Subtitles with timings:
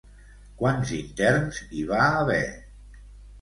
[0.61, 2.41] Quants interns hi va haver?